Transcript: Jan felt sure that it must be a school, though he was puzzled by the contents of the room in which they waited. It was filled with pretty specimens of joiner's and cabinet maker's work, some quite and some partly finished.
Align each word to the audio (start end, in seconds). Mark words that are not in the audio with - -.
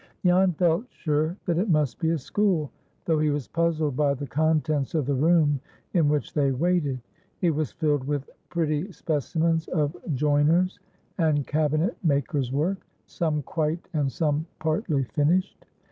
Jan 0.25 0.53
felt 0.53 0.85
sure 0.89 1.37
that 1.45 1.59
it 1.59 1.69
must 1.69 1.99
be 1.99 2.09
a 2.09 2.17
school, 2.17 2.71
though 3.05 3.19
he 3.19 3.29
was 3.29 3.47
puzzled 3.47 3.95
by 3.95 4.15
the 4.15 4.25
contents 4.25 4.95
of 4.95 5.05
the 5.05 5.13
room 5.13 5.59
in 5.93 6.09
which 6.09 6.33
they 6.33 6.49
waited. 6.51 6.99
It 7.41 7.51
was 7.51 7.71
filled 7.71 8.05
with 8.05 8.27
pretty 8.49 8.91
specimens 8.91 9.67
of 9.67 9.95
joiner's 10.15 10.79
and 11.19 11.45
cabinet 11.45 11.95
maker's 12.03 12.51
work, 12.51 12.79
some 13.05 13.43
quite 13.43 13.87
and 13.93 14.11
some 14.11 14.47
partly 14.57 15.03
finished. 15.03 15.67